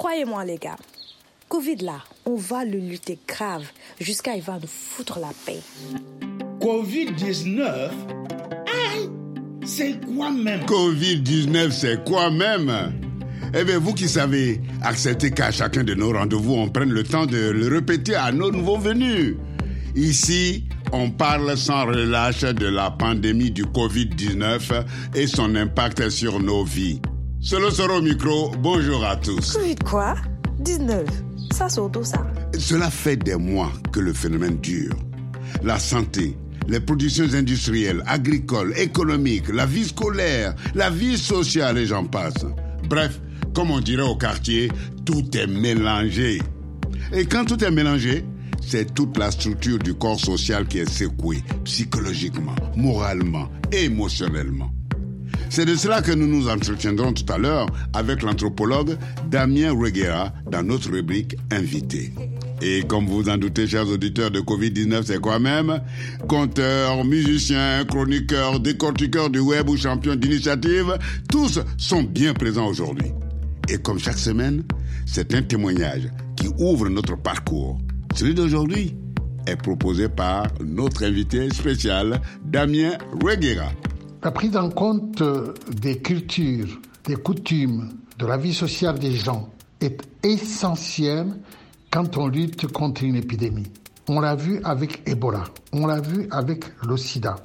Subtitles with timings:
[0.00, 0.78] Croyez-moi, les gars,
[1.46, 3.66] Covid là, on va le lutter grave
[4.00, 5.60] jusqu'à il va nous foutre la paix.
[6.58, 7.90] Covid-19
[9.66, 10.62] C'est quoi même?
[10.62, 12.94] Covid-19, c'est quoi même?
[13.52, 17.26] Eh bien, vous qui savez, acceptez qu'à chacun de nos rendez-vous, on prenne le temps
[17.26, 19.36] de le répéter à nos nouveaux venus.
[19.96, 24.82] Ici, on parle sans relâche de la pandémie du Covid-19
[25.14, 27.02] et son impact sur nos vies.
[27.42, 29.54] Solo Soro au micro, bonjour à tous.
[29.54, 30.14] Covid quoi?
[30.58, 31.06] 19.
[31.52, 32.26] Ça, c'est auto ça.
[32.58, 34.94] Cela fait des mois que le phénomène dure.
[35.62, 36.36] La santé,
[36.68, 42.44] les productions industrielles, agricoles, économiques, la vie scolaire, la vie sociale et j'en passe.
[42.90, 43.18] Bref,
[43.54, 44.70] comme on dirait au quartier,
[45.06, 46.42] tout est mélangé.
[47.14, 48.22] Et quand tout est mélangé,
[48.60, 54.70] c'est toute la structure du corps social qui est secouée, psychologiquement, moralement, émotionnellement.
[55.50, 58.96] C'est de cela que nous nous entretiendrons tout à l'heure avec l'anthropologue
[59.28, 62.12] Damien Reguera dans notre rubrique Invité.
[62.62, 65.80] Et comme vous en doutez, chers auditeurs, de Covid-19, c'est quoi même?
[66.28, 70.96] Conteurs, musiciens, chroniqueurs, décortiqueurs du web ou champions d'initiative,
[71.28, 73.10] tous sont bien présents aujourd'hui.
[73.68, 74.62] Et comme chaque semaine,
[75.04, 77.76] c'est un témoignage qui ouvre notre parcours.
[78.14, 78.94] Celui d'aujourd'hui
[79.48, 83.72] est proposé par notre invité spécial, Damien Reguera.
[84.22, 85.22] La prise en compte
[85.70, 89.48] des cultures, des coutumes, de la vie sociale des gens
[89.80, 91.38] est essentielle
[91.90, 93.70] quand on lutte contre une épidémie.
[94.08, 97.36] On l'a vu avec Ebola, on l'a vu avec le sida.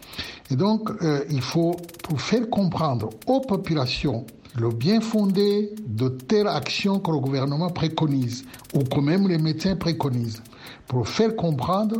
[0.51, 4.25] Et donc, euh, il faut, pour faire comprendre aux populations
[4.57, 9.77] le bien fondé de telles actions que le gouvernement préconise, ou que même les médecins
[9.77, 10.41] préconisent,
[10.87, 11.97] pour faire comprendre,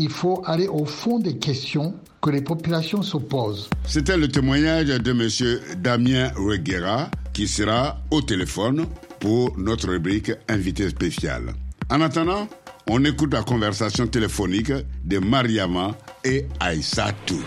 [0.00, 3.68] il faut aller au fond des questions que les populations se posent.
[3.86, 5.78] C'était le témoignage de M.
[5.78, 8.86] Damien Reguera qui sera au téléphone
[9.20, 11.52] pour notre rubrique invité spécial.
[11.90, 12.48] En attendant,
[12.88, 14.72] on écoute la conversation téléphonique
[15.04, 15.90] de Mariama
[16.24, 17.42] et Aïssatou.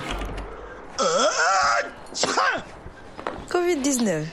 [3.50, 4.26] Covid-19.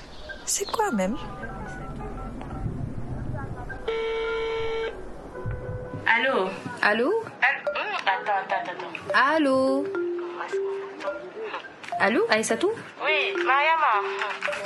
[0.45, 1.17] C'est quoi même?
[6.07, 6.51] Allô?
[6.83, 7.11] Allô?
[7.41, 7.90] Allô?
[8.07, 9.35] Attends, attends, attends.
[9.35, 9.85] Allô
[11.99, 12.71] Allô, Aïssatou
[13.05, 14.09] Oui, Mariama.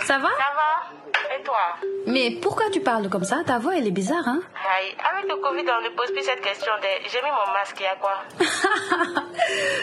[0.04, 1.56] Ça va Ça va Et toi
[2.06, 4.40] Mais pourquoi tu parles comme ça Ta voix, elle est bizarre, hein
[4.78, 7.76] Aïe, avec le Covid, on ne pose plus cette question de j'ai mis mon masque,
[7.80, 8.22] il y a quoi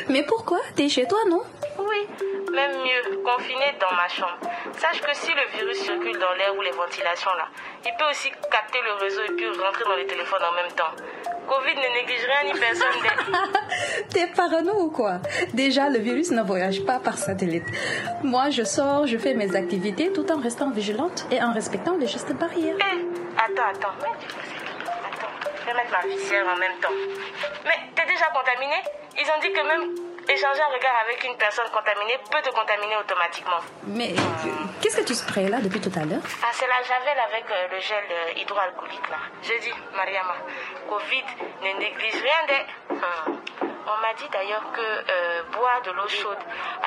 [0.09, 1.41] Mais pourquoi T'es chez toi, non
[1.80, 2.08] Oui,
[2.54, 4.38] même mieux, confiné dans ma chambre.
[4.78, 7.48] Sache que si le virus circule dans l'air ou les ventilations là,
[7.86, 10.92] il peut aussi capter le réseau et puis rentrer dans les téléphones en même temps.
[11.48, 12.88] Covid ne néglige rien ni personne.
[14.14, 15.20] T'es parano ou quoi?
[15.54, 17.66] Déjà, le virus ne voyage pas par satellite.
[18.24, 22.08] Moi, je sors, je fais mes activités tout en restant vigilante et en respectant les
[22.08, 22.76] gestes barrières.
[22.80, 23.06] Eh,
[23.38, 23.96] attends, attends.
[25.62, 26.96] Je vais mettre ma visière en même temps.
[27.66, 28.76] Mais t'es déjà contaminé?
[29.20, 32.96] Ils ont dit que même échanger un regard avec une personne contaminée peut te contaminer
[32.97, 33.59] automatiquement.
[33.84, 34.14] Mais
[34.81, 36.24] qu'est-ce que tu sprays là depuis tout à l'heure?
[36.44, 39.18] Ah, c'est la javel avec euh, le gel euh, hydroalcoolique là.
[39.44, 40.36] Je dis, Mariama,
[40.90, 41.24] Covid
[41.62, 42.96] ne néglige rien des.
[42.96, 43.38] Hum.
[43.84, 46.38] On m'a dit d'ailleurs que euh, boire de l'eau chaude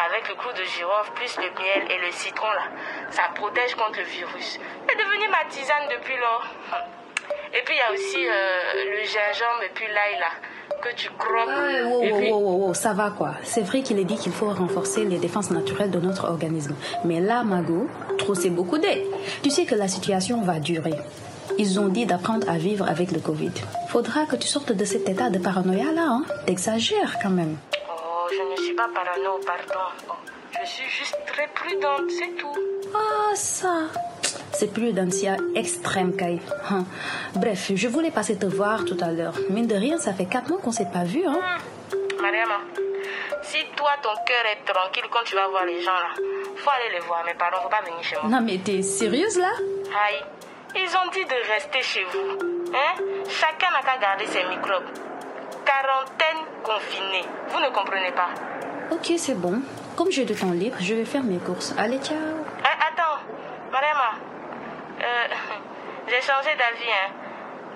[0.07, 2.63] avec le clou de girofle plus le miel et le citron là,
[3.11, 4.59] ça protège contre le virus.
[4.89, 6.45] C'est devenu ma tisane depuis lors.
[6.73, 7.04] Hum.
[7.57, 10.27] Et puis il y a aussi euh, le gingembre et puis l'ail là
[10.83, 11.47] que tu croques.
[11.47, 13.35] Ouais, wow, et wow, puis- wow, ça va quoi.
[13.43, 16.75] C'est vrai qu'il est dit qu'il faut renforcer les défenses naturelles de notre organisme.
[17.05, 17.87] Mais là, Mago,
[18.19, 19.05] trop c'est beaucoup d'aide.
[19.43, 20.95] Tu sais que la situation va durer.
[21.59, 23.53] Ils ont dit d'apprendre à vivre avec le Covid.
[23.89, 26.25] Faudra que tu sortes de cet état de paranoïa là, hein.
[26.47, 27.57] T'exagères quand même.
[27.89, 29.85] Oh, je ne suis pas parano, pardon.
[30.11, 30.15] Oh,
[30.61, 32.59] je suis juste très prudente, c'est tout.
[32.95, 33.75] Ah, ça.
[34.55, 36.41] C'est plus tia extrême, Kai.
[36.71, 36.85] Hein.
[37.35, 39.35] Bref, je voulais passer te voir tout à l'heure.
[39.51, 41.39] Mine de rien, ça fait quatre mois qu'on s'est pas vu, hein.
[42.21, 42.61] Mariama,
[43.43, 46.15] si toi ton cœur est tranquille quand tu vas voir les gens là,
[46.57, 48.31] faut aller les voir, mais pardon, faut pas venir chez moi.
[48.31, 49.51] Non, mais t'es sérieuse là?
[50.07, 50.23] Aïe,
[50.77, 52.73] ils ont dit de rester chez vous.
[52.73, 53.03] Hein?
[53.29, 54.89] Chacun n'a qu'à garder ses microbes.
[55.67, 57.25] Quarantaine confinée.
[57.49, 58.29] Vous ne comprenez pas.
[58.91, 59.61] Ok, c'est bon.
[59.97, 61.75] Comme j'ai du temps libre, je vais faire mes courses.
[61.77, 62.17] Allez, ciao.
[62.17, 63.21] Hein, attends,
[63.71, 64.15] Mariama,
[65.05, 65.27] euh,
[66.09, 67.13] j'ai changé d'avis, hein.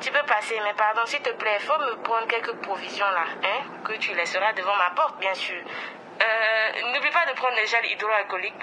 [0.00, 3.64] Tu peux passer, mais pardon, s'il te plaît, faut me prendre quelques provisions là, hein,
[3.84, 5.56] que tu laisseras devant ma porte, bien sûr.
[5.60, 8.54] Euh, N'oublie pas de prendre le gel hydroalcoolique.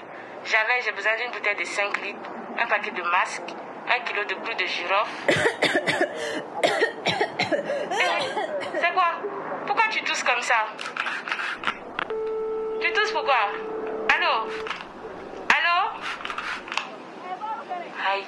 [0.44, 3.52] Jamais j'ai besoin d'une bouteille de 5 litres, un paquet de masques,
[3.88, 5.10] un kilo de clous de girofle.
[7.48, 9.12] Eh, C'est quoi?
[9.66, 10.66] Pourquoi tu tousses comme ça?
[12.80, 13.48] Tu tousses pourquoi?
[14.14, 14.48] Allô?
[15.56, 15.90] Allô?
[18.10, 18.24] Aïe,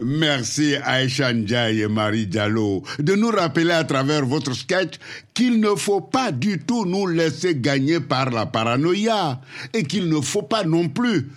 [0.00, 4.94] Merci Aïcha Ndiaye et Marie Diallo de nous rappeler à travers votre sketch
[5.34, 9.40] qu'il ne faut pas du tout nous laisser gagner par la paranoïa
[9.74, 11.28] et qu'il ne faut pas non plus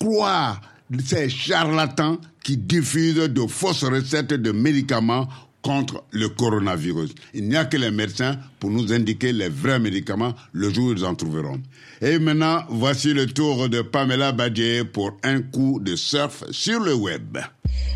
[0.00, 0.60] croire
[1.04, 5.28] ces charlatans qui diffusent de fausses recettes de médicaments
[5.62, 7.14] contre le coronavirus.
[7.34, 10.92] Il n'y a que les médecins pour nous indiquer les vrais médicaments le jour où
[10.92, 11.60] ils en trouveront.
[12.00, 16.94] Et maintenant, voici le tour de Pamela Badje pour un coup de surf sur le
[16.94, 17.38] web.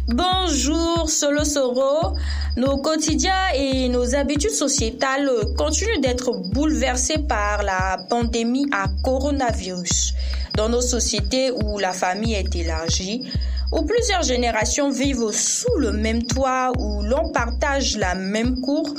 [0.09, 2.17] Bonjour Solo Soro.
[2.57, 10.15] Nos quotidiens et nos habitudes sociétales continuent d'être bouleversés par la pandémie à coronavirus.
[10.57, 13.23] Dans nos sociétés où la famille est élargie,
[13.73, 18.95] où plusieurs générations vivent sous le même toit, où l'on partage la même cour,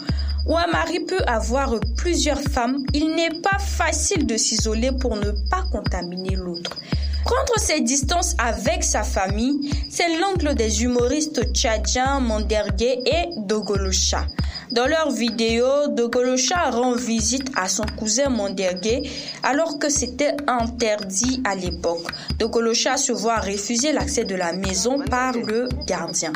[0.46, 5.32] où un mari peut avoir plusieurs femmes, il n'est pas facile de s'isoler pour ne
[5.50, 6.78] pas contaminer l'autre.
[7.24, 14.26] Prendre ses distances avec sa famille, c'est l'angle des humoristes tchadjiens Mondergue et Dogolocha.
[14.74, 19.08] Dans leur vidéo, Dogolocha rend visite à son cousin Mondergue
[19.44, 22.08] alors que c'était interdit à l'époque.
[22.40, 26.34] Dogolocha se voit refuser l'accès de la maison par le gardien.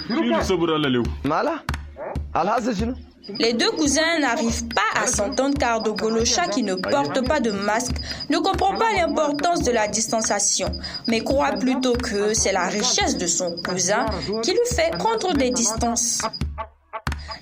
[3.39, 7.95] Les deux cousins n'arrivent pas à s'entendre car Dogolocha, qui ne porte pas de masque,
[8.29, 10.71] ne comprend pas l'importance de la distanciation,
[11.07, 14.05] mais croit plutôt que c'est la richesse de son cousin
[14.43, 16.21] qui lui fait prendre des distances.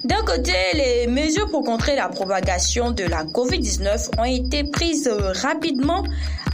[0.05, 5.09] D'un côté, les mesures pour contrer la propagation de la COVID-19 ont été prises
[5.41, 6.03] rapidement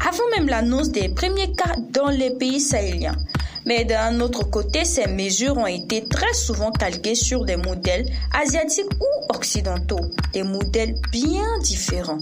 [0.08, 3.18] avant même l'annonce des premiers cas dans les pays sahéliens.
[3.66, 8.06] Mais d'un autre côté, ces mesures ont été très souvent calquées sur des modèles
[8.42, 10.00] asiatiques ou occidentaux,
[10.32, 12.20] des modèles bien différents.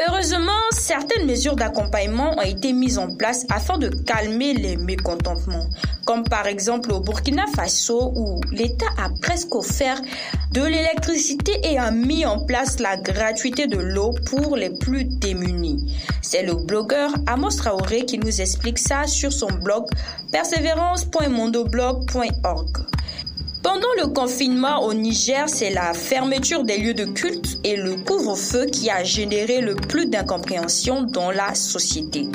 [0.00, 5.68] Heureusement, certaines mesures d'accompagnement ont été mises en place afin de calmer les mécontentements,
[6.04, 10.02] comme par exemple au Burkina Faso où l'État a presque offert
[10.50, 15.96] de l'électricité et a mis en place la gratuité de l'eau pour les plus démunis.
[16.22, 19.84] C'est le blogueur Amos Traoré qui nous explique ça sur son blog
[20.32, 22.78] persévérance.mondoblog.org.
[23.64, 28.66] Pendant le confinement au Niger, c'est la fermeture des lieux de culte et le couvre-feu
[28.66, 32.28] qui a généré le plus d'incompréhension dans la société.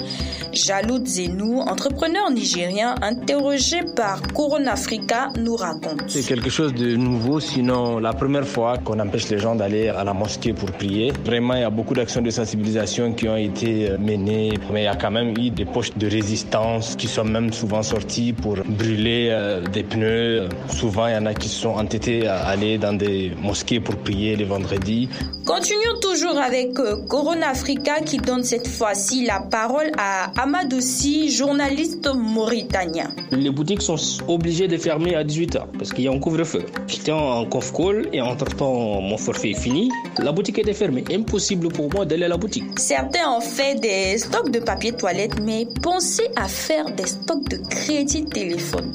[0.52, 6.02] Jaloud Zenou, entrepreneur nigérien interrogé par Corona Africa, nous raconte.
[6.08, 10.04] C'est quelque chose de nouveau, sinon la première fois qu'on empêche les gens d'aller à
[10.04, 11.14] la mosquée pour prier.
[11.24, 14.88] Vraiment, il y a beaucoup d'actions de sensibilisation qui ont été menées, mais il y
[14.88, 19.28] a quand même eu des poches de résistance qui sont même souvent sorties pour brûler
[19.30, 20.50] euh, des pneus.
[20.70, 25.10] Souvent, en a qui sont entêtés à aller dans des mosquées pour prier les vendredis.
[25.45, 32.07] Continuons toujours avec euh, Corona Africa qui donne cette fois-ci la parole à Amadossi, journaliste
[32.16, 33.10] mauritanien.
[33.31, 36.63] Les boutiques sont obligées de fermer à 18h parce qu'il y a un couvre-feu.
[36.88, 39.89] J'étais en conf call et entre-temps mon forfait est fini.
[40.19, 41.04] La boutique était fermée.
[41.12, 42.66] Impossible pour moi d'aller à la boutique.
[42.77, 47.57] Certains ont fait des stocks de papier toilette, mais pensez à faire des stocks de
[47.69, 48.94] crédit téléphone.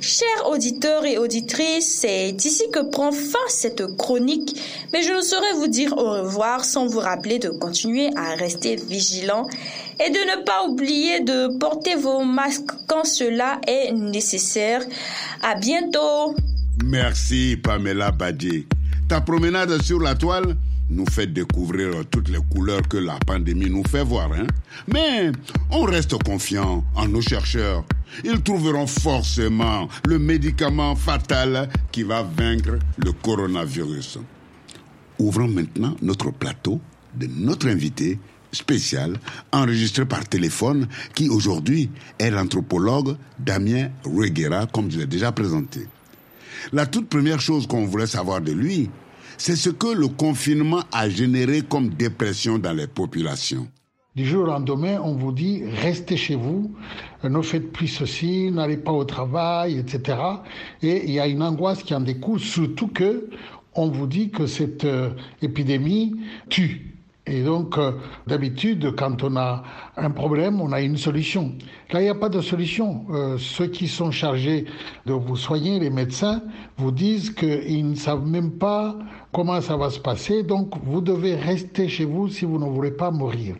[0.00, 4.60] Chers auditeurs et auditrices, c'est ici que prend fin cette chronique,
[4.92, 8.76] mais je ne saurais vous dire au revoir sans vous rappeler de continuer à rester
[8.76, 9.48] vigilant
[9.98, 14.82] et de ne pas oublier de porter vos masques quand cela est nécessaire.
[15.42, 16.34] À bientôt.
[16.84, 18.66] Merci Pamela Badje.
[19.08, 20.56] Ta promenade sur la toile
[20.90, 24.32] nous fait découvrir toutes les couleurs que la pandémie nous fait voir.
[24.32, 24.46] Hein?
[24.86, 25.30] Mais
[25.70, 27.84] on reste confiant en nos chercheurs.
[28.24, 34.18] Ils trouveront forcément le médicament fatal qui va vaincre le coronavirus.
[35.18, 36.80] Ouvrons maintenant notre plateau
[37.14, 38.18] de notre invité
[38.52, 39.18] spécial
[39.52, 45.86] enregistré par téléphone qui aujourd'hui est l'anthropologue Damien Reguera comme je l'ai déjà présenté.
[46.72, 48.90] La toute première chose qu'on voulait savoir de lui,
[49.38, 53.68] c'est ce que le confinement a généré comme dépression dans les populations.
[54.16, 56.74] Du jour au lendemain, on vous dit restez chez vous,
[57.22, 60.18] ne faites plus ceci, n'allez pas au travail, etc.
[60.82, 63.30] Et il y a une angoisse qui en découle, surtout que
[63.74, 66.16] on vous dit que cette euh, épidémie
[66.48, 66.87] tue.
[67.28, 67.92] Et donc, euh,
[68.26, 69.62] d'habitude, quand on a
[69.96, 71.52] un problème, on a une solution.
[71.92, 73.04] Là, il n'y a pas de solution.
[73.10, 74.64] Euh, ceux qui sont chargés
[75.06, 76.42] de vous soigner, les médecins,
[76.78, 78.96] vous disent qu'ils ne savent même pas
[79.32, 80.42] comment ça va se passer.
[80.42, 83.56] Donc, vous devez rester chez vous si vous ne voulez pas mourir.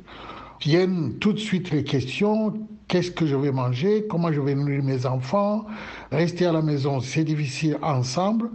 [0.61, 2.55] Viennent tout de suite les questions.
[2.89, 5.67] Qu'est-ce que je vais manger Comment je vais nourrir mes enfants
[6.11, 8.49] Rester à la maison, c'est difficile ensemble,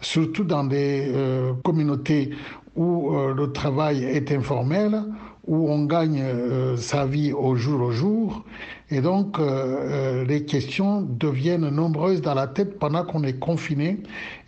[0.00, 2.30] surtout dans des euh, communautés
[2.74, 5.04] où euh, le travail est informel,
[5.46, 8.44] où on gagne euh, sa vie au jour au jour.
[8.90, 9.38] Et donc,
[10.28, 13.98] les questions deviennent nombreuses dans la tête pendant qu'on est confiné.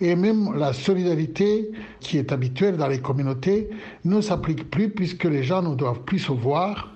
[0.00, 3.68] Et même la solidarité qui est habituelle dans les communautés
[4.04, 6.95] ne s'applique plus puisque les gens ne doivent plus se voir.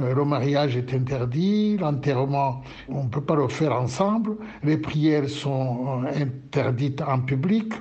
[0.00, 6.02] Le mariage est interdit, l'enterrement, on ne peut pas le faire ensemble, les prières sont
[6.04, 7.72] interdites en public.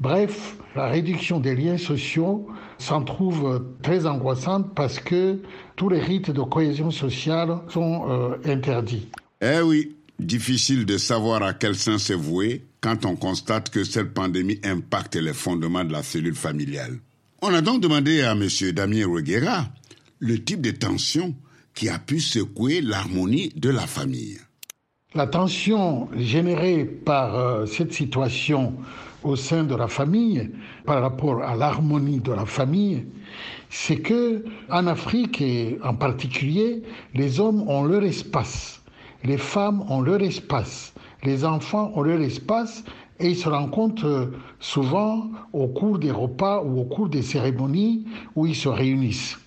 [0.00, 5.40] Bref, la réduction des liens sociaux s'en trouve très angoissante parce que
[5.76, 9.08] tous les rites de cohésion sociale sont euh, interdits.
[9.40, 14.12] Eh oui, difficile de savoir à quel sens se vouer quand on constate que cette
[14.12, 16.98] pandémie impacte les fondements de la cellule familiale.
[17.40, 18.48] On a donc demandé à M.
[18.72, 19.66] Damien Reguera
[20.18, 21.34] le type de tension
[21.74, 24.38] qui a pu secouer l'harmonie de la famille.
[25.14, 28.74] La tension générée par euh, cette situation
[29.22, 30.50] au sein de la famille
[30.84, 33.04] par rapport à l'harmonie de la famille,
[33.68, 36.82] c'est que en Afrique et en particulier,
[37.14, 38.82] les hommes ont leur espace,
[39.24, 40.92] les femmes ont leur espace,
[41.24, 42.84] les enfants ont leur espace
[43.20, 48.46] et ils se rencontrent souvent au cours des repas ou au cours des cérémonies où
[48.46, 49.38] ils se réunissent.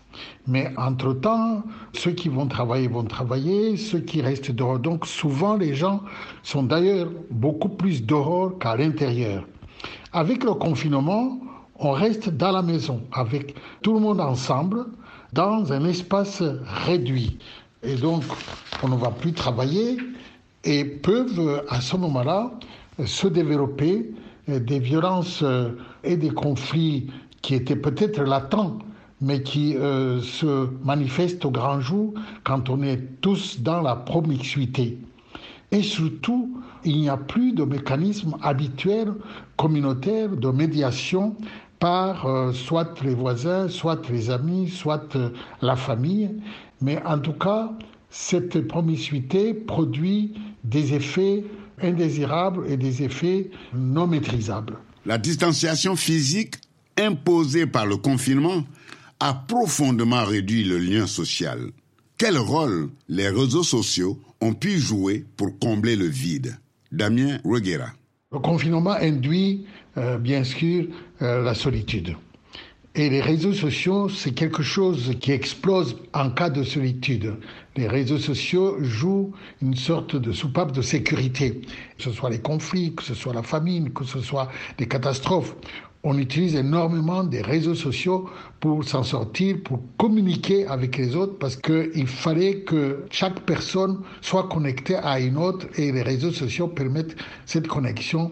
[0.47, 4.79] Mais entre-temps, ceux qui vont travailler vont travailler, ceux qui restent dehors.
[4.79, 6.01] Donc souvent, les gens
[6.43, 9.45] sont d'ailleurs beaucoup plus dehors qu'à l'intérieur.
[10.13, 11.39] Avec le confinement,
[11.77, 14.85] on reste dans la maison, avec tout le monde ensemble,
[15.33, 16.41] dans un espace
[16.85, 17.37] réduit.
[17.83, 18.23] Et donc,
[18.81, 19.97] on ne va plus travailler
[20.63, 22.51] et peuvent à ce moment-là
[23.05, 24.11] se développer
[24.47, 25.43] des violences
[26.03, 28.79] et des conflits qui étaient peut-être latents,
[29.21, 34.97] mais qui euh, se manifestent au grand jour quand on est tous dans la promiscuité.
[35.71, 39.13] Et surtout, il n'y a plus de mécanisme habituel
[39.57, 41.35] communautaire de médiation
[41.79, 45.29] par euh, soit les voisins, soit les amis, soit euh,
[45.61, 46.29] la famille.
[46.81, 47.71] Mais en tout cas,
[48.09, 51.43] cette promiscuité produit des effets
[51.81, 54.77] indésirables et des effets non maîtrisables.
[55.05, 56.55] La distanciation physique
[56.97, 58.63] imposée par le confinement
[59.27, 61.71] a profondément réduit le lien social.
[62.15, 66.59] Quel rôle les réseaux sociaux ont pu jouer pour combler le vide?
[66.91, 67.87] Damien Reguera.
[68.31, 69.65] Le confinement induit
[69.97, 70.85] euh, bien sûr
[71.23, 72.15] euh, la solitude.
[72.93, 77.33] Et les réseaux sociaux, c'est quelque chose qui explose en cas de solitude.
[77.75, 81.61] Les réseaux sociaux jouent une sorte de soupape de sécurité,
[81.97, 85.55] que ce soit les conflits, que ce soit la famine, que ce soit des catastrophes
[86.05, 91.55] on utilise énormément des réseaux sociaux pour s'en sortir, pour communiquer avec les autres, parce
[91.55, 97.15] qu'il fallait que chaque personne soit connectée à une autre et les réseaux sociaux permettent
[97.47, 98.31] cette connexion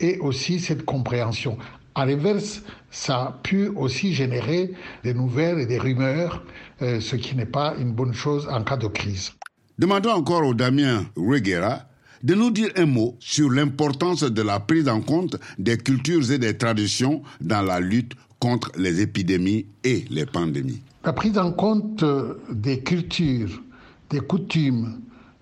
[0.00, 1.56] et aussi cette compréhension.
[1.94, 6.42] À l'inverse, ça a pu aussi générer des nouvelles et des rumeurs,
[6.82, 9.32] euh, ce qui n'est pas une bonne chose en cas de crise.
[9.78, 11.86] Demandons encore au Damien Reguera
[12.24, 16.38] de nous dire un mot sur l'importance de la prise en compte des cultures et
[16.38, 20.80] des traditions dans la lutte contre les épidémies et les pandémies.
[21.04, 22.02] La prise en compte
[22.50, 23.62] des cultures,
[24.08, 25.00] des coutumes,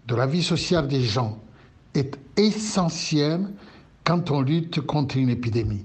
[0.09, 1.39] de la vie sociale des gens
[1.95, 3.47] est essentielle
[4.03, 5.85] quand on lutte contre une épidémie.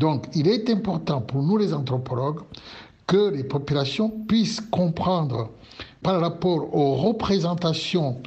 [0.00, 2.40] Donc il est important pour nous les anthropologues
[3.06, 5.52] que les populations puissent comprendre
[6.02, 8.20] par rapport aux représentations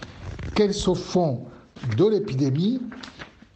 [0.55, 1.41] qu'elles se font
[1.97, 2.79] de l'épidémie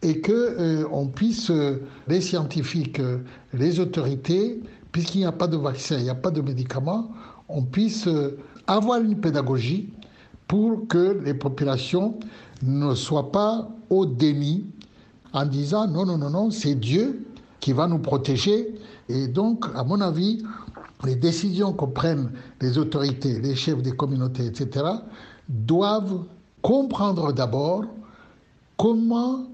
[0.01, 3.19] et que euh, on puisse, euh, les scientifiques, euh,
[3.53, 4.61] les autorités,
[4.91, 7.11] puisqu'il n'y a pas de vaccin, il n'y a pas de médicaments,
[7.47, 8.07] on puisse
[8.67, 9.89] avoir une pédagogie
[10.47, 12.19] pour que les populations
[12.63, 14.65] ne soient pas au déni
[15.33, 17.25] en disant non, non, non, non, c'est Dieu
[17.59, 18.73] qui va nous protéger.
[19.09, 20.43] Et donc, à mon avis,
[21.05, 24.85] les décisions que prennent les autorités, les chefs des communautés, etc.,
[25.49, 26.23] doivent
[26.61, 27.83] comprendre d'abord
[28.77, 29.47] comment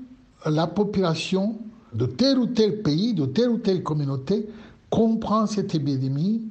[0.46, 1.58] la population
[1.94, 4.48] de tel ou tel pays, de telle ou telle communauté
[4.90, 6.42] comprend cette épidémie.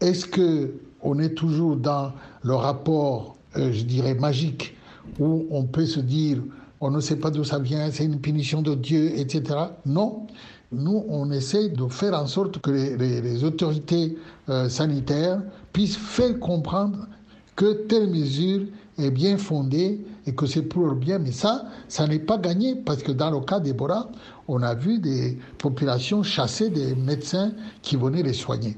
[0.00, 2.12] Est-ce que on est toujours dans
[2.42, 4.76] le rapport, euh, je dirais, magique,
[5.18, 6.42] où on peut se dire,
[6.80, 9.56] on ne sait pas d'où ça vient, c'est une punition de Dieu, etc.
[9.86, 10.26] Non.
[10.72, 14.16] Nous, on essaie de faire en sorte que les, autorités
[14.48, 17.08] euh, sanitaires puissent faire comprendre
[17.56, 18.66] que telle mesure
[18.98, 21.18] est bien fondée et que c'est pour le bien.
[21.18, 24.08] Mais ça, ça n'est pas gagné parce que dans le cas d'Ebola,
[24.48, 28.76] on a vu des populations chasser des médecins qui venaient les soigner.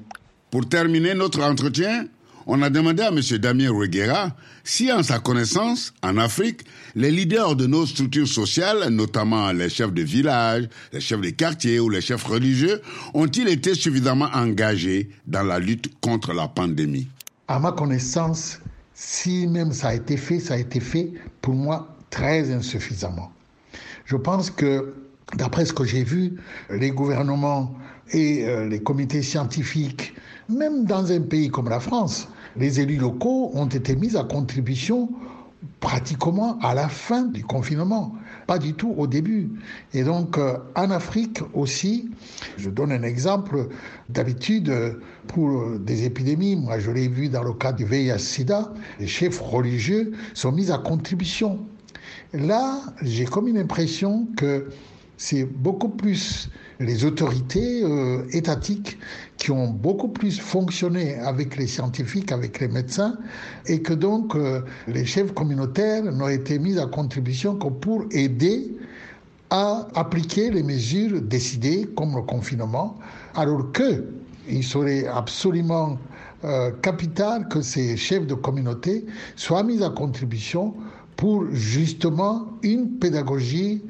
[0.50, 2.06] Pour terminer notre entretien,
[2.46, 3.20] on a demandé à M.
[3.38, 4.34] Damien Reguera
[4.64, 6.60] si, en sa connaissance, en Afrique,
[6.94, 11.80] les leaders de nos structures sociales, notamment les chefs de village, les chefs de quartier
[11.80, 12.80] ou les chefs religieux,
[13.14, 17.08] ont-ils été suffisamment engagés dans la lutte contre la pandémie?
[17.48, 18.60] À ma connaissance,
[18.94, 23.30] si même ça a été fait, ça a été fait pour moi très insuffisamment.
[24.04, 24.94] Je pense que,
[25.36, 26.34] d'après ce que j'ai vu,
[26.70, 27.74] les gouvernements
[28.12, 30.14] et euh, les comités scientifiques,
[30.48, 35.08] même dans un pays comme la France, les élus locaux ont été mis à contribution
[35.80, 38.14] pratiquement à la fin du confinement,
[38.52, 39.48] pas du tout au début.
[39.94, 42.10] Et donc euh, en Afrique aussi,
[42.58, 43.68] je donne un exemple,
[44.10, 44.70] d'habitude
[45.26, 50.12] pour des épidémies, moi je l'ai vu dans le cas du VIH-Sida, les chefs religieux
[50.34, 51.60] sont mis à contribution.
[52.34, 54.68] Là, j'ai comme une impression que
[55.22, 56.50] c'est beaucoup plus
[56.80, 58.98] les autorités euh, étatiques
[59.36, 63.16] qui ont beaucoup plus fonctionné avec les scientifiques, avec les médecins,
[63.66, 68.76] et que donc euh, les chefs communautaires n'ont été mis à contribution que pour aider
[69.50, 72.98] à appliquer les mesures décidées, comme le confinement,
[73.36, 74.04] alors que
[74.48, 75.98] il serait absolument
[76.42, 80.74] euh, capital que ces chefs de communauté soient mis à contribution
[81.16, 83.82] pour justement une pédagogie,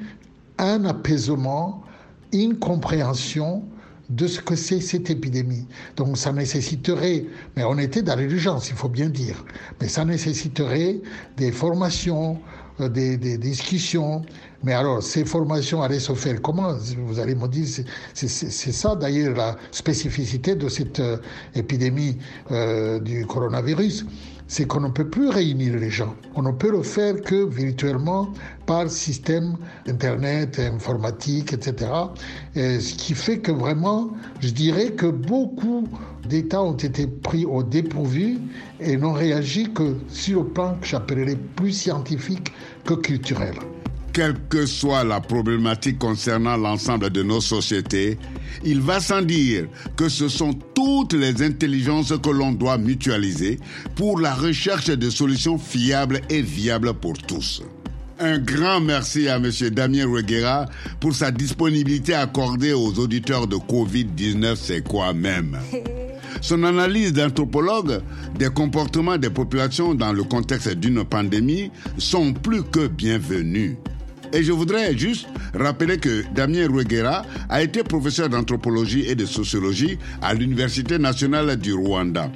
[0.57, 1.83] un apaisement,
[2.31, 3.63] une compréhension
[4.09, 5.65] de ce que c'est cette épidémie.
[5.95, 9.43] Donc ça nécessiterait, mais on était dans l'urgence, il faut bien dire,
[9.79, 10.99] mais ça nécessiterait
[11.37, 12.39] des formations,
[12.79, 14.23] euh, des, discussions.
[14.63, 16.75] Mais alors, ces formations allaient se faire comment?
[17.05, 17.67] Vous allez me dire,
[18.13, 21.17] c'est ça d'ailleurs la spécificité de cette euh,
[21.53, 22.17] épidémie
[22.51, 24.05] euh, du coronavirus
[24.47, 26.15] c'est qu'on ne peut plus réunir les gens.
[26.35, 28.31] On ne peut le faire que virtuellement
[28.65, 29.55] par système
[29.87, 31.91] Internet, informatique, etc.
[32.55, 35.87] ce qui fait que vraiment, je dirais que beaucoup
[36.27, 38.39] d'États ont été pris au dépourvu
[38.79, 42.53] et n'ont réagi que sur le plan que j'appellerais plus scientifique
[42.85, 43.55] que culturel
[44.13, 48.19] quelle que soit la problématique concernant l'ensemble de nos sociétés,
[48.63, 49.65] il va sans dire
[49.97, 53.59] que ce sont toutes les intelligences que l'on doit mutualiser
[53.95, 57.63] pour la recherche de solutions fiables et viables pour tous.
[58.19, 59.49] Un grand merci à M.
[59.71, 60.67] Damien Reguera
[60.99, 65.57] pour sa disponibilité accordée aux auditeurs de Covid-19, c'est quoi même?
[66.41, 68.01] Son analyse d'anthropologue
[68.37, 73.75] des comportements des populations dans le contexte d'une pandémie sont plus que bienvenus.
[74.33, 79.99] Et je voudrais juste rappeler que Damien Ruegera a été professeur d'anthropologie et de sociologie
[80.23, 82.31] à l'Université nationale du Rwanda.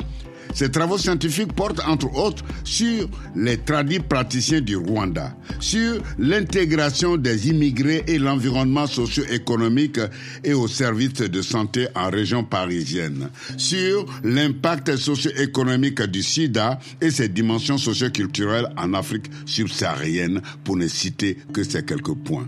[0.54, 7.50] Ses travaux scientifiques portent entre autres sur les tradis praticiens du Rwanda, sur l'intégration des
[7.50, 10.00] immigrés et l'environnement socio-économique
[10.44, 17.30] et aux services de santé en région parisienne, sur l'impact socio-économique du sida et ses
[17.30, 22.48] dimensions socio-culturelles en Afrique subsaharienne, pour ne citer que ces quelques points.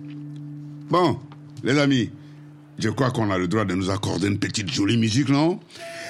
[0.90, 1.20] Bon,
[1.64, 2.10] les amis,
[2.80, 5.60] je crois qu'on a le droit de nous accorder une petite jolie musique, non?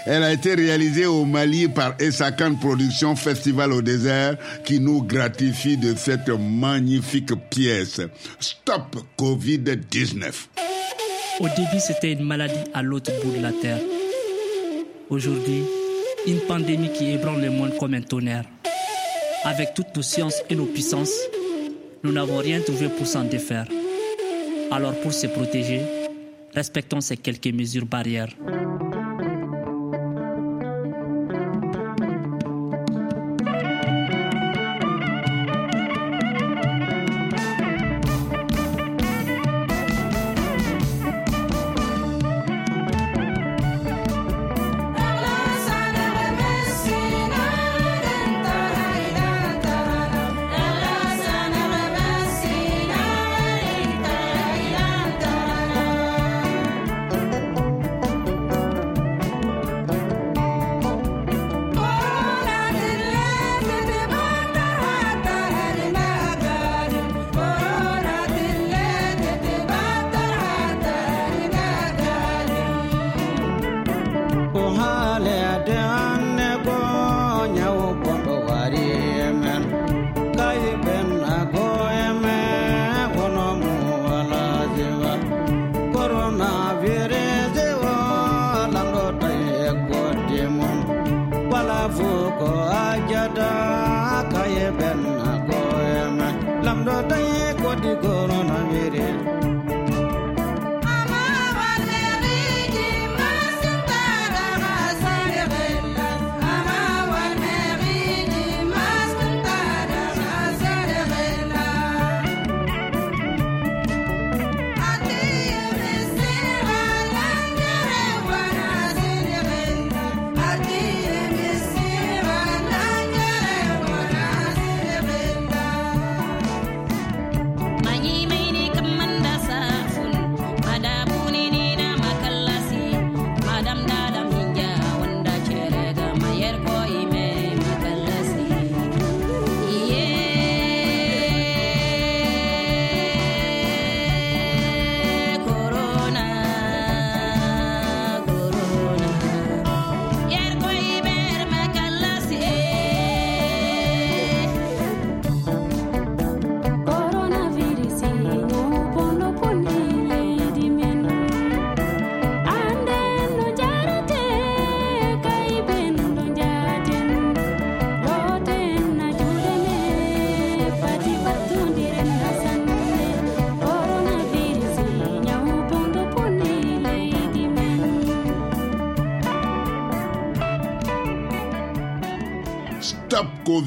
[0.06, 5.78] Elle a été réalisée au Mali par Essakan Production Festival au désert qui nous gratifie
[5.78, 8.02] de cette magnifique pièce.
[8.40, 10.32] Stop Covid-19.
[11.40, 13.80] Au début, c'était une maladie à l'autre bout de la terre.
[15.10, 15.64] Aujourd'hui,
[16.28, 18.46] une pandémie qui ébranle le monde comme un tonnerre.
[19.44, 21.18] Avec toutes nos sciences et nos puissances,
[22.04, 23.66] nous n'avons rien trouvé pour s'en défaire.
[24.72, 25.82] Alors pour se protéger,
[26.54, 28.36] respectons ces quelques mesures barrières.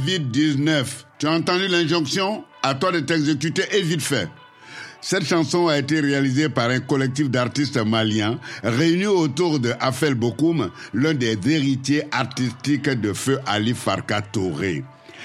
[0.02, 0.84] Covid-19.
[1.18, 2.44] Tu as entendu l'injonction?
[2.62, 4.28] À toi de t'exécuter et vite fait.
[5.00, 10.70] Cette chanson a été réalisée par un collectif d'artistes maliens réunis autour de Afel Bokoum,
[10.94, 14.84] l'un des héritiers artistiques de feu Ali Farka Touré.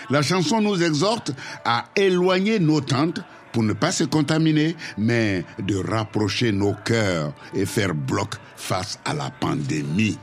[0.09, 1.31] La chanson nous exhorte
[1.63, 7.65] à éloigner nos tentes pour ne pas se contaminer, mais de rapprocher nos cœurs et
[7.65, 10.17] faire bloc face à la pandémie.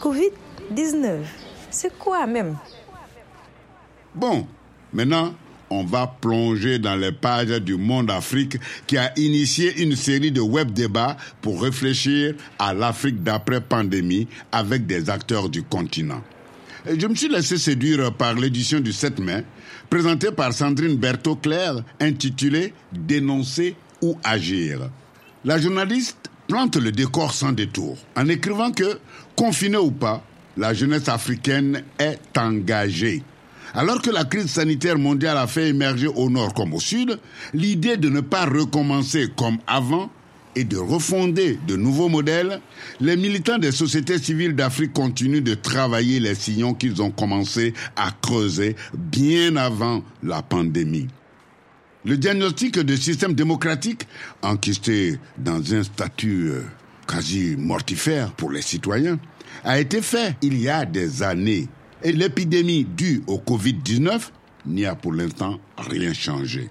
[0.00, 1.20] Covid-19,
[1.70, 2.56] c'est quoi même?
[4.18, 4.48] Bon,
[4.92, 5.32] maintenant,
[5.70, 8.56] on va plonger dans les pages du Monde Afrique
[8.88, 14.86] qui a initié une série de web débats pour réfléchir à l'Afrique d'après pandémie avec
[14.86, 16.20] des acteurs du continent.
[16.84, 19.44] je me suis laissé séduire par l'édition du 7 mai,
[19.88, 24.90] présentée par Sandrine Berthaud-Claire, intitulée Dénoncer ou agir.
[25.44, 28.98] La journaliste plante le décor sans détour en écrivant que,
[29.36, 30.24] confinée ou pas,
[30.56, 33.22] la jeunesse africaine est engagée.
[33.74, 37.18] Alors que la crise sanitaire mondiale a fait émerger au nord comme au sud,
[37.52, 40.10] l'idée de ne pas recommencer comme avant
[40.56, 42.60] et de refonder de nouveaux modèles,
[43.00, 48.10] les militants des sociétés civiles d'Afrique continuent de travailler les sillons qu'ils ont commencé à
[48.10, 51.06] creuser bien avant la pandémie.
[52.04, 54.06] Le diagnostic de système démocratique,
[54.42, 56.62] enquisté dans un statut euh,
[57.06, 59.18] quasi mortifère pour les citoyens,
[59.64, 61.68] a été fait il y a des années
[62.02, 64.30] et l'épidémie due au Covid-19
[64.66, 66.70] n'y a pour l'instant rien changé.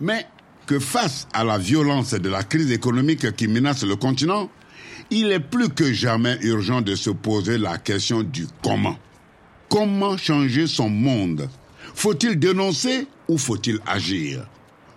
[0.00, 0.26] Mais
[0.66, 4.50] que face à la violence de la crise économique qui menace le continent,
[5.10, 8.96] il est plus que jamais urgent de se poser la question du comment.
[9.68, 11.48] Comment changer son monde?
[11.94, 14.46] Faut-il dénoncer ou faut-il agir?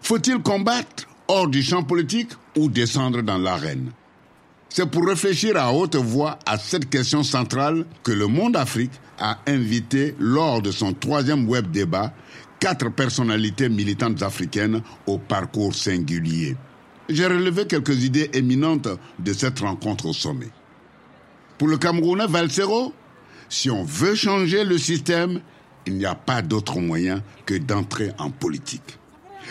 [0.02, 3.92] Faut-il combattre hors du champ politique ou descendre dans l'arène?
[4.78, 9.38] C'est pour réfléchir à haute voix à cette question centrale que le Monde Afrique a
[9.48, 12.14] invité lors de son troisième web débat
[12.60, 16.58] quatre personnalités militantes africaines au parcours singulier.
[17.08, 20.50] J'ai relevé quelques idées éminentes de cette rencontre au sommet.
[21.58, 22.92] Pour le Camerounais Valsero,
[23.48, 25.40] si on veut changer le système,
[25.86, 29.00] il n'y a pas d'autre moyen que d'entrer en politique.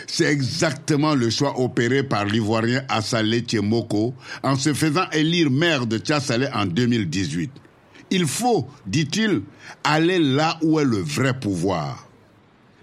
[0.06, 5.98] C'est exactement le choix opéré par l'Ivoirien Assalé Tiemoko en se faisant élire maire de
[5.98, 7.50] Tchassalé en 2018.
[8.10, 9.42] Il faut, dit-il,
[9.82, 12.08] aller là où est le vrai pouvoir.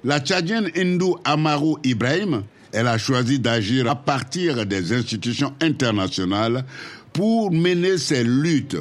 [0.04, 6.66] La Tchadienne hindou Amaru Ibrahim, elle a choisi d'agir à partir des institutions internationales
[7.14, 8.78] pour mener ses luttes.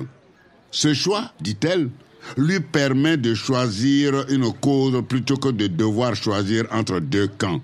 [0.70, 1.90] Ce choix, dit-elle,
[2.36, 7.60] lui permet de choisir une cause plutôt que de devoir choisir entre deux camps.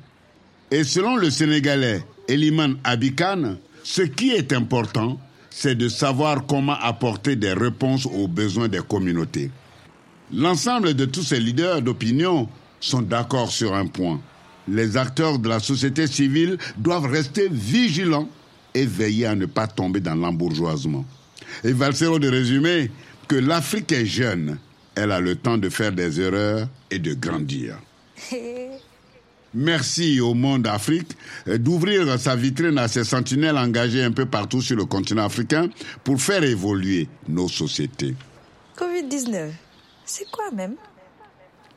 [0.71, 7.37] Et selon le Sénégalais Eliman Abikan, ce qui est important, c'est de savoir comment apporter
[7.37, 9.51] des réponses aux besoins des communautés.
[10.35, 12.49] L'ensemble de tous ces leaders d'opinion
[12.81, 14.21] sont d'accord sur un point.
[14.69, 18.29] Les acteurs de la société civile doivent rester vigilants
[18.75, 21.05] et veiller à ne pas tomber dans l'embourgeoisement.
[21.63, 22.91] Et Valsero de résumer
[23.29, 24.59] que l'Afrique est jeune,
[24.97, 27.79] elle a le temps de faire des erreurs et de grandir.
[29.59, 31.17] Merci au monde Afrique
[31.47, 35.71] d'ouvrir sa vitrine à ces sentinelles engagées un peu partout sur le continent africain
[36.05, 38.15] pour faire évoluer nos sociétés.
[38.77, 39.49] Covid-19,
[40.05, 40.75] c'est quoi même?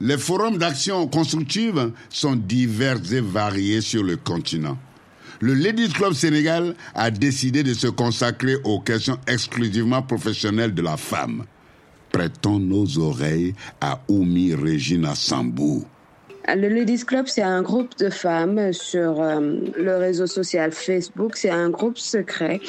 [0.02, 4.78] Les forums d'action constructive sont divers et variés sur le continent.
[5.40, 10.98] Le Ladies Club Sénégal a décidé de se consacrer aux questions exclusivement professionnelles de la
[10.98, 11.46] femme.
[12.12, 15.86] Prêtons nos oreilles à Oumi Regina Sambou.
[16.56, 19.40] Le Ladies Club, c'est un groupe de femmes sur euh,
[19.78, 21.36] le réseau social Facebook.
[21.36, 22.60] C'est un groupe secret.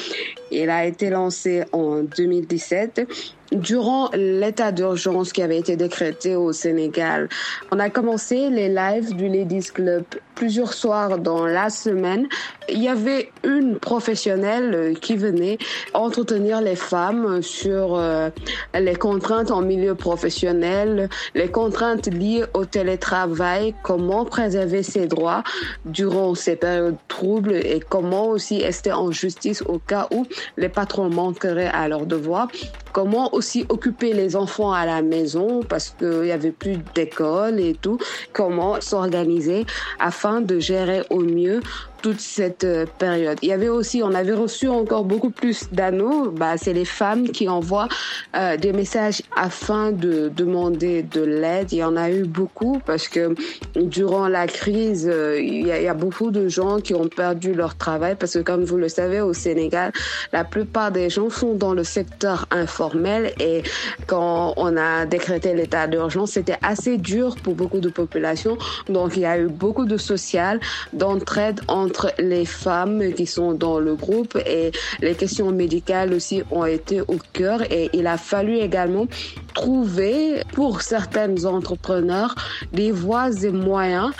[0.51, 3.07] Il a été lancé en 2017
[3.51, 7.29] durant l'état d'urgence qui avait été décrété au Sénégal.
[7.71, 10.03] On a commencé les lives du Ladies Club
[10.35, 12.27] plusieurs soirs dans la semaine.
[12.67, 15.59] Il y avait une professionnelle qui venait
[15.93, 18.29] entretenir les femmes sur euh,
[18.73, 25.43] les contraintes en milieu professionnel, les contraintes liées au télétravail, comment préserver ses droits
[25.85, 30.25] durant ces périodes troubles et comment aussi rester en justice au cas où
[30.57, 32.47] les patrons manqueraient à leurs devoirs.
[32.93, 37.73] Comment aussi occuper les enfants à la maison parce qu'il n'y avait plus d'école et
[37.73, 37.97] tout.
[38.33, 39.65] Comment s'organiser
[39.99, 41.61] afin de gérer au mieux
[42.01, 43.37] toute cette euh, période.
[43.41, 46.31] Il y avait aussi, on avait reçu encore beaucoup plus d'anneaux.
[46.31, 47.87] Bah, c'est les femmes qui envoient
[48.35, 51.71] euh, des messages afin de demander de l'aide.
[51.71, 53.35] Il y en a eu beaucoup parce que
[53.75, 57.07] durant la crise, euh, il, y a, il y a beaucoup de gens qui ont
[57.07, 59.91] perdu leur travail parce que, comme vous le savez, au Sénégal,
[60.33, 63.63] la plupart des gens sont dans le secteur informel et
[64.07, 68.57] quand on a décrété l'état d'urgence, c'était assez dur pour beaucoup de populations.
[68.89, 70.59] Donc, il y a eu beaucoup de social,
[70.93, 76.65] d'entraide entre les femmes qui sont dans le groupe et les questions médicales aussi ont
[76.65, 79.07] été au cœur et il a fallu également
[79.53, 82.35] trouver pour certains entrepreneurs
[82.71, 84.11] des voies et moyens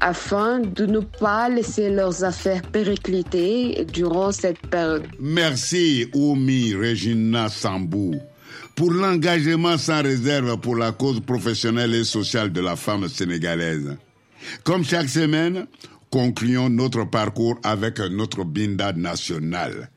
[0.00, 5.04] afin de ne pas laisser leurs affaires péricliter durant cette période.
[5.18, 8.14] Merci Oumi Regina Sambou
[8.76, 13.96] pour l'engagement sans réserve pour la cause professionnelle et sociale de la femme sénégalaise.
[14.62, 15.66] Comme chaque semaine,
[16.10, 19.90] concluons notre parcours avec notre binda national.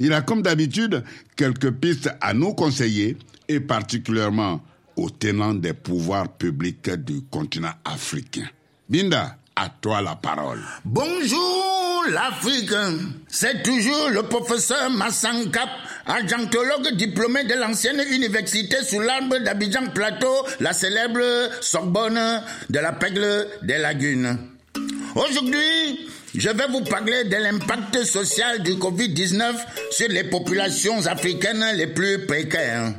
[0.00, 1.02] Il a comme d'habitude
[1.36, 3.16] quelques pistes à nous conseiller
[3.48, 4.60] et particulièrement
[4.96, 8.48] aux tenants des pouvoirs publics du continent africain.
[8.88, 10.60] Binda, à toi la parole.
[10.84, 12.72] Bonjour l'Afrique.
[13.28, 15.68] C'est toujours le professeur Massankap,
[16.06, 23.46] agentologue diplômé de l'ancienne université sous l'arbre d'Abidjan Plateau, la célèbre Sorbonne de la Pègle
[23.62, 24.38] des Lagunes.
[25.18, 29.56] Aujourd'hui, je vais vous parler de l'impact social du Covid-19
[29.90, 32.92] sur les populations africaines les plus précaires.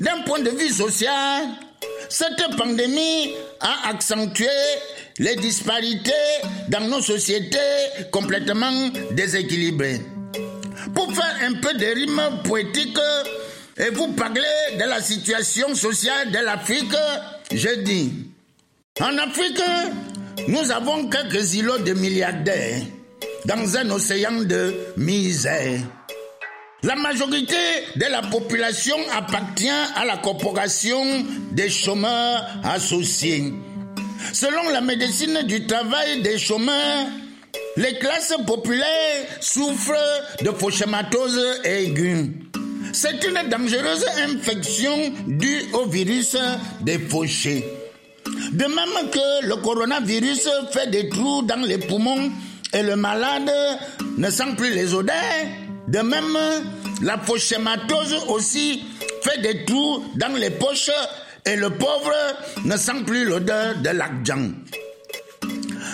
[0.00, 1.42] D'un point de vue social,
[2.08, 4.48] cette pandémie a accentué
[5.18, 6.10] les disparités
[6.70, 7.58] dans nos sociétés
[8.10, 10.00] complètement déséquilibrées.
[10.94, 12.98] Pour faire un peu de rime poétique
[13.76, 14.40] et vous parler
[14.78, 16.96] de la situation sociale de l'Afrique,
[17.52, 18.10] je dis,
[19.00, 19.60] en Afrique,
[20.48, 22.82] nous avons quelques îlots de milliardaires
[23.44, 25.80] dans un océan de misère.
[26.82, 27.56] La majorité
[27.96, 31.04] de la population appartient à la corporation
[31.52, 33.52] des chômeurs associés.
[34.32, 37.06] Selon la médecine du travail des chômeurs,
[37.76, 42.32] les classes populaires souffrent de fauchematose aiguë.
[42.92, 46.36] C'est une dangereuse infection due au virus
[46.82, 47.64] des fauchés.
[48.50, 52.30] De même que le coronavirus fait des trous dans les poumons
[52.72, 53.50] et le malade
[54.18, 55.14] ne sent plus les odeurs,
[55.88, 56.38] de même
[57.02, 58.84] la fauchématose aussi
[59.22, 60.90] fait des trous dans les poches
[61.46, 62.12] et le pauvre
[62.64, 64.50] ne sent plus l'odeur de l'argent.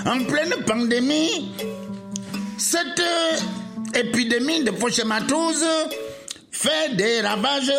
[0.06, 1.52] En pleine pandémie,
[2.56, 3.02] cette
[3.94, 5.64] épidémie de fauchématose
[6.50, 7.72] fait des ravages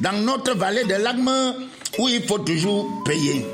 [0.00, 1.54] dans notre vallée de Lagme
[1.98, 3.44] où il faut toujours payer.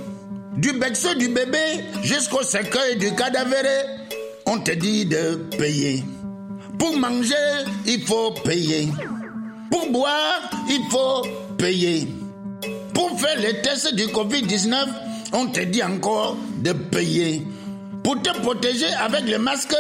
[0.56, 3.54] Du berceau du bébé jusqu'au cercueil du cadavre,
[4.46, 6.02] on te dit de payer.
[6.78, 7.34] Pour manger,
[7.86, 8.88] il faut payer.
[9.70, 11.22] Pour boire, il faut
[11.58, 12.08] payer.
[12.94, 14.86] Pour faire les tests du Covid-19,
[15.34, 17.46] on te dit encore de payer.
[18.02, 19.76] Pour te protéger avec le masque,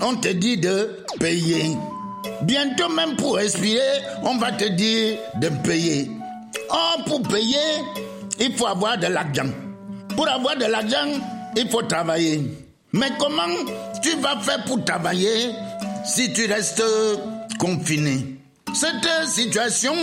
[0.00, 1.76] on te dit de payer.
[2.42, 3.80] Bientôt même pour respirer,
[4.22, 6.08] on va te dire de payer.
[6.70, 7.82] Or, pour payer,
[8.38, 9.50] il faut avoir de l'argent.
[10.16, 11.20] Pour avoir de l'argent,
[11.56, 12.42] il faut travailler.
[12.92, 13.48] Mais comment
[14.02, 15.50] tu vas faire pour travailler
[16.04, 16.82] si tu restes
[17.58, 18.36] confiné?
[18.74, 19.94] Cette situation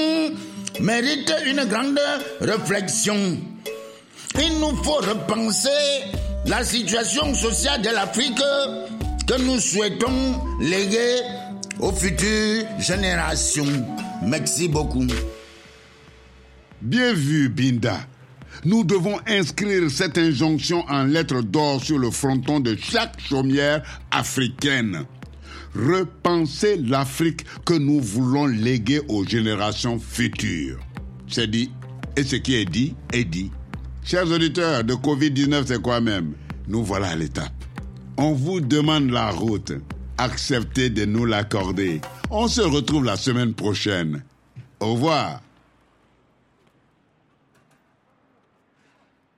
[0.79, 1.99] mérite une grande
[2.41, 3.37] réflexion.
[4.39, 5.69] Il nous faut repenser
[6.45, 8.41] la situation sociale de l'Afrique
[9.27, 11.17] que nous souhaitons léguer
[11.79, 13.85] aux futures générations.
[14.23, 15.05] Merci beaucoup.
[16.81, 17.97] Bien vu, Binda.
[18.63, 25.05] Nous devons inscrire cette injonction en lettres d'or sur le fronton de chaque chaumière africaine.
[25.73, 30.77] Repenser l'Afrique que nous voulons léguer aux générations futures.
[31.27, 31.71] C'est dit.
[32.15, 33.51] Et ce qui est dit est dit.
[34.03, 36.33] Chers auditeurs, de Covid-19, c'est quoi même?
[36.67, 37.53] Nous voilà à l'étape.
[38.17, 39.71] On vous demande la route.
[40.17, 42.01] Acceptez de nous l'accorder.
[42.29, 44.23] On se retrouve la semaine prochaine.
[44.79, 45.41] Au revoir.